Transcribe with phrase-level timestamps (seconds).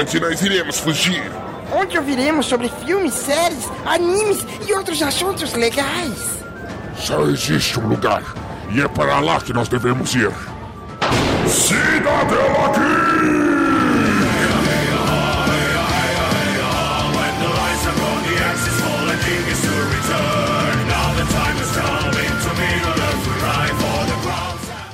[0.00, 1.30] onde nós iremos fugir.
[1.72, 6.40] Onde ouviremos sobre filmes, séries, animes e outros assuntos legais.
[6.96, 8.22] Só existe um lugar,
[8.70, 10.32] e é para lá que nós devemos ir.
[11.46, 12.89] Cidadela Geek!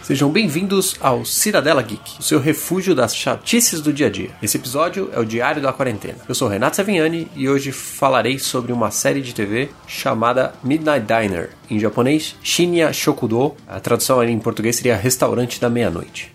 [0.06, 4.30] Sejam bem-vindos ao Cidadela Geek, o seu refúgio das chatices do dia a dia.
[4.41, 6.19] Esse episódio é o Diário da Quarentena.
[6.29, 11.51] Eu sou Renato Savignani e hoje falarei sobre uma série de TV chamada Midnight Diner,
[11.69, 13.56] em japonês Shinya Shokudo.
[13.66, 16.32] A tradução em português seria Restaurante da Meia-Noite.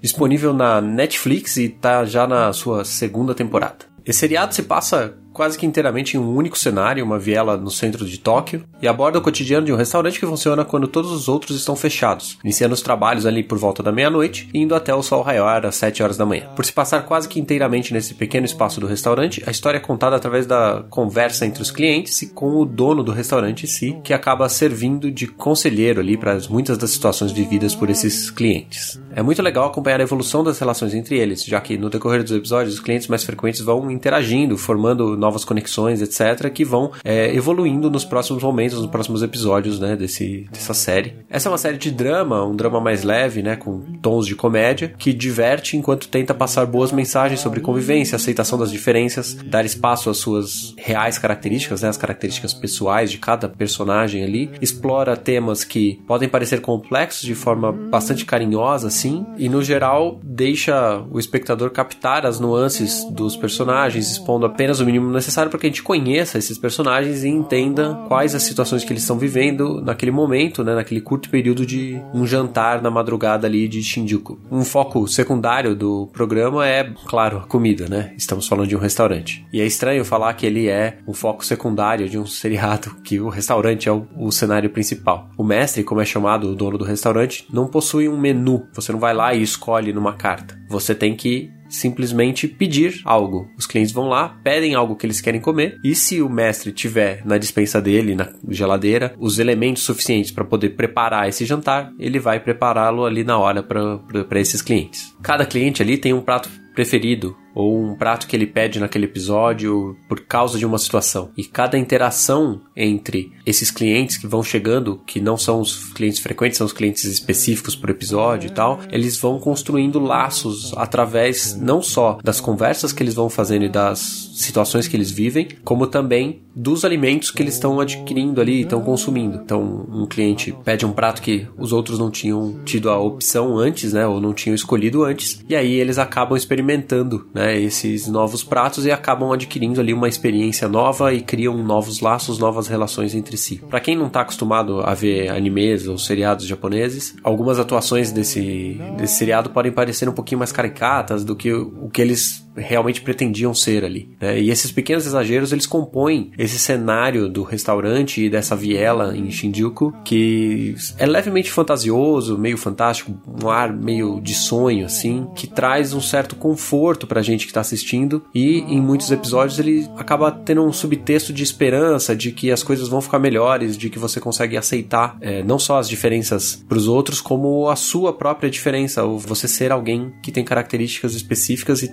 [0.00, 3.86] Disponível na Netflix e está já na sua segunda temporada.
[4.04, 8.06] Esse seriado se passa quase que inteiramente em um único cenário, uma viela no centro
[8.06, 11.56] de Tóquio, e aborda o cotidiano de um restaurante que funciona quando todos os outros
[11.56, 15.22] estão fechados, iniciando os trabalhos ali por volta da meia-noite e indo até o sol
[15.22, 16.48] raiar às 7 horas da manhã.
[16.54, 20.16] Por se passar quase que inteiramente nesse pequeno espaço do restaurante, a história é contada
[20.16, 24.12] através da conversa entre os clientes e com o dono do restaurante em si, que
[24.12, 29.00] acaba servindo de conselheiro ali para muitas das situações vividas por esses clientes.
[29.14, 32.32] É muito legal acompanhar a evolução das relações entre eles, já que no decorrer dos
[32.32, 37.88] episódios os clientes mais frequentes vão interagindo, formando novas conexões, etc., que vão é, evoluindo
[37.88, 41.14] nos próximos momentos, nos próximos episódios, né, desse, dessa série.
[41.30, 44.92] Essa é uma série de drama, um drama mais leve, né, com tons de comédia,
[44.98, 50.18] que diverte enquanto tenta passar boas mensagens sobre convivência, aceitação das diferenças, dar espaço às
[50.18, 56.28] suas reais características, né, as características pessoais de cada personagem ali, explora temas que podem
[56.28, 62.40] parecer complexos de forma bastante carinhosa, assim, e no geral deixa o espectador captar as
[62.40, 67.24] nuances dos personagens, expondo apenas o mínimo necessário para que a gente conheça esses personagens
[67.24, 71.64] e entenda quais as situações que eles estão vivendo naquele momento, né, naquele curto período
[71.66, 74.38] de um jantar na madrugada ali de Shinjuku.
[74.50, 78.12] Um foco secundário do programa é, claro, a comida, né?
[78.16, 79.44] Estamos falando de um restaurante.
[79.52, 83.28] E é estranho falar que ele é um foco secundário de um seriado, que o
[83.28, 85.30] restaurante é o, o cenário principal.
[85.36, 88.66] O mestre, como é chamado o dono do restaurante, não possui um menu.
[88.74, 90.58] Você não vai lá e escolhe numa carta.
[90.68, 93.50] Você tem que simplesmente pedir algo.
[93.56, 97.22] Os clientes vão lá, pedem algo que eles querem comer, e se o mestre tiver
[97.24, 102.38] na dispensa dele, na geladeira, os elementos suficientes para poder preparar esse jantar, ele vai
[102.38, 105.14] prepará-lo ali na hora para esses clientes.
[105.22, 109.96] Cada cliente ali tem um prato preferido ou um prato que ele pede naquele episódio
[110.08, 111.30] por causa de uma situação.
[111.36, 116.58] E cada interação entre esses clientes que vão chegando, que não são os clientes frequentes,
[116.58, 122.18] são os clientes específicos por episódio e tal, eles vão construindo laços através não só
[122.22, 126.84] das conversas que eles vão fazendo e das situações que eles vivem, como também dos
[126.84, 129.40] alimentos que eles estão adquirindo ali e estão consumindo.
[129.42, 133.92] Então, um cliente pede um prato que os outros não tinham tido a opção antes,
[133.92, 138.86] né, ou não tinham escolhido antes, e aí eles acabam experimentando, né, esses novos pratos
[138.86, 143.56] e acabam adquirindo ali uma experiência nova e criam novos laços, novas relações entre si.
[143.68, 149.14] Para quem não está acostumado a ver animes ou seriados japoneses, algumas atuações desse, desse
[149.14, 153.84] seriado podem parecer um pouquinho mais caricatas do que o que eles realmente pretendiam ser
[153.84, 154.10] ali.
[154.20, 154.40] Né?
[154.40, 159.92] E esses pequenos exageros eles compõem esse cenário do restaurante e dessa viela em Shinjuku
[160.04, 166.00] que é levemente fantasioso, meio fantástico, um ar meio de sonho assim, que traz um
[166.00, 170.72] certo conforto pra gente que tá assistindo e em muitos episódios ele acaba tendo um
[170.72, 175.16] subtexto de esperança de que as coisas vão ficar melhores, de que você consegue aceitar
[175.20, 179.72] é, não só as diferenças pros outros, como a sua própria diferença, ou você ser
[179.72, 181.92] alguém que tem características específicas e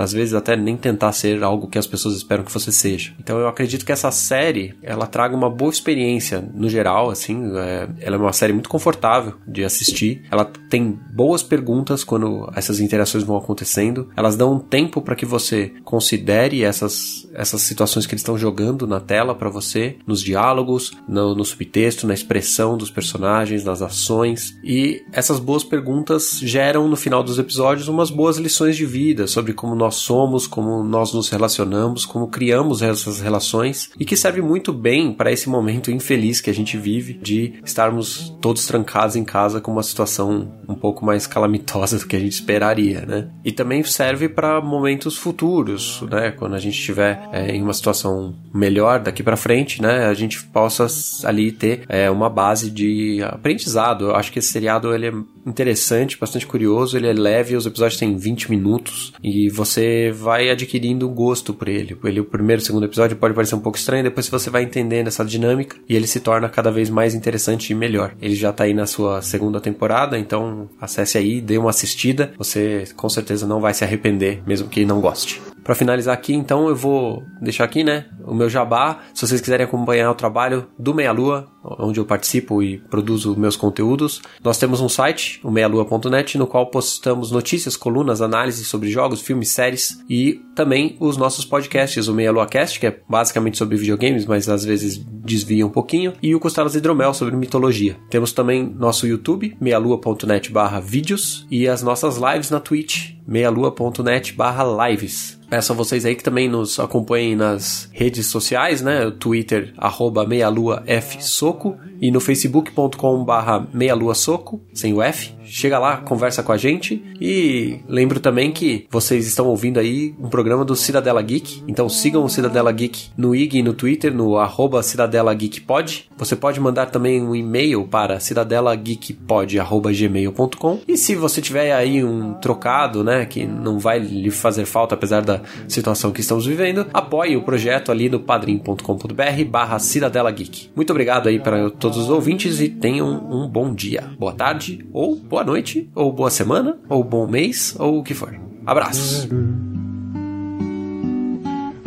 [0.00, 3.12] às vezes até nem tentar ser algo que as pessoas esperam que você seja.
[3.20, 7.86] Então eu acredito que essa série ela traga uma boa experiência no geral, assim, é,
[8.00, 10.22] ela é uma série muito confortável de assistir.
[10.30, 14.08] Ela tem boas perguntas quando essas interações vão acontecendo.
[14.16, 18.86] Elas dão um tempo para que você considere essas essas situações que eles estão jogando
[18.86, 24.58] na tela para você, nos diálogos, no, no subtexto, na expressão dos personagens, nas ações.
[24.64, 29.52] E essas boas perguntas geram no final dos episódios umas boas lições de vida sobre
[29.52, 34.40] como nós nós somos, como nós nos relacionamos, como criamos essas relações e que serve
[34.40, 39.24] muito bem para esse momento infeliz que a gente vive de estarmos todos trancados em
[39.24, 43.28] casa com uma situação um pouco mais calamitosa do que a gente esperaria, né?
[43.44, 46.30] E também serve para momentos futuros, né?
[46.30, 50.06] Quando a gente estiver é, em uma situação melhor daqui para frente, né?
[50.06, 50.86] A gente possa
[51.26, 54.04] ali ter é, uma base de aprendizado.
[54.04, 55.12] Eu acho que esse seriado ele é
[55.44, 56.96] interessante, bastante curioso.
[56.96, 59.79] Ele é leve, os episódios têm 20 minutos e você
[60.12, 61.96] vai adquirindo gosto por ele.
[62.04, 65.24] Ele, o primeiro segundo episódio pode parecer um pouco estranho, depois você vai entendendo essa
[65.24, 68.14] dinâmica e ele se torna cada vez mais interessante e melhor.
[68.20, 72.32] Ele já tá aí na sua segunda temporada, então acesse aí, dê uma assistida.
[72.38, 75.40] Você com certeza não vai se arrepender, mesmo que não goste.
[75.70, 78.98] Para finalizar aqui, então eu vou deixar aqui, né, o meu jabá.
[79.14, 83.54] Se vocês quiserem acompanhar o trabalho do Meia Lua, onde eu participo e produzo meus
[83.54, 89.20] conteúdos, nós temos um site, o meialua.net, no qual postamos notícias, colunas, análises sobre jogos,
[89.20, 93.76] filmes, séries e também os nossos podcasts, o Meia Lua Cast, que é basicamente sobre
[93.76, 97.96] videogames, mas às vezes desvia um pouquinho, e o Costelas Hidromel sobre mitologia.
[98.10, 105.40] Temos também nosso YouTube, meialua.net/vídeos e as nossas lives na Twitch, meialua.net/lives.
[105.50, 109.10] Peço a vocês aí que também nos acompanhem nas redes sociais, né?
[109.10, 115.34] Twitter, arroba meialuafsoco e no facebook.com barra meialuasoco, sem o F.
[115.44, 120.28] Chega lá, conversa com a gente e lembro também que vocês estão ouvindo aí um
[120.28, 124.38] programa do Cidadela Geek, então sigam o Cidadela Geek no IG e no Twitter, no
[124.38, 126.08] arroba Cidadela Geek Pod.
[126.16, 133.02] Você pode mandar também um e-mail para cidadelageekpod.gmail.com e se você tiver aí um trocado,
[133.02, 137.43] né, que não vai lhe fazer falta apesar da situação que estamos vivendo, apoie o
[137.43, 140.69] projeto ali no padrim.com.br barra Cidadela Geek.
[140.75, 145.15] Muito obrigado aí para todos os ouvintes e tenham um bom dia, boa tarde ou
[145.15, 148.33] boa noite, ou boa semana, ou bom mês, ou o que for.
[148.65, 149.27] Abraços!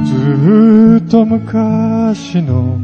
[0.09, 2.79] ずっと昔の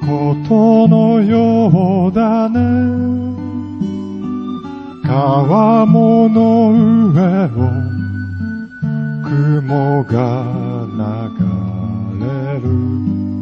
[0.00, 3.33] ことのようだね
[5.15, 6.71] 川もの
[7.13, 7.47] 上を
[9.23, 10.43] 雲が
[10.91, 13.34] 流れる。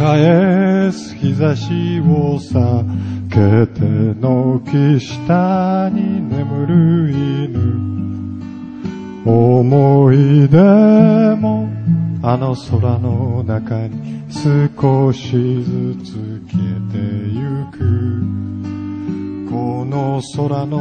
[0.00, 3.80] 返す日差しを避けて
[4.18, 7.60] 軒下に眠る犬。
[9.26, 10.56] 思い出
[11.36, 11.68] も
[12.22, 15.32] あの空の中に少し
[15.64, 16.14] ずつ
[16.48, 16.96] 消えて
[17.28, 17.76] ゆく。
[19.50, 20.78] この空の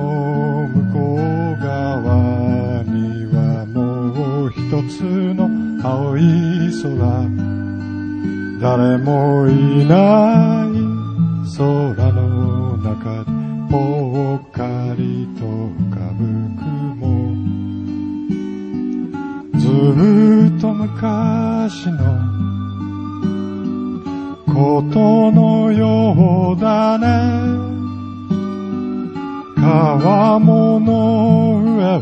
[0.69, 5.50] 向こう側にはもう一つの
[5.83, 6.22] 青い
[6.81, 7.58] 空。
[8.61, 10.69] 誰もいない
[11.57, 13.31] 空の中で
[13.71, 14.67] ぽっか
[14.97, 16.25] りと浮かぶ
[16.59, 17.00] 雲。
[19.59, 19.63] ず
[20.57, 22.00] っと昔の
[24.45, 27.07] ことのようだね。
[29.55, 32.00] 川面の上を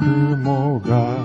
[0.00, 1.21] 雲が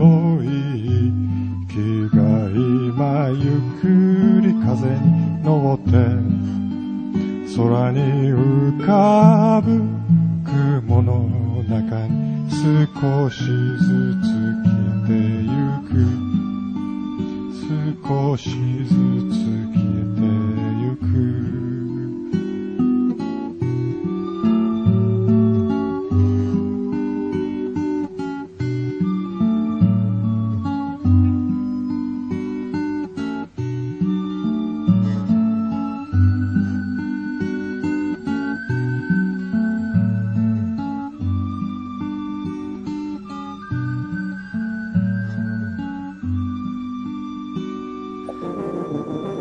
[0.00, 0.48] 白い
[1.68, 1.76] 木
[2.16, 3.84] が今ゆっく
[4.40, 5.92] り風に乗って
[7.54, 8.00] 空に
[8.32, 9.68] 浮かぶ
[10.46, 11.28] 雲の
[11.68, 13.44] 中に少しず
[14.22, 14.24] つ
[14.64, 15.50] 来てゆ
[15.86, 16.30] く。
[18.10, 18.48] 少し
[18.84, 19.19] ずつ